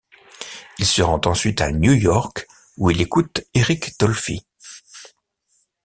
Il 0.79 0.87
se 0.87 1.03
rend 1.03 1.21
ensuite 1.25 1.61
à 1.61 1.71
New 1.71 1.93
York 1.93 2.47
où 2.77 2.89
il 2.89 3.01
écoute 3.01 3.43
Eric 3.53 3.99
Dolphy. 3.99 4.43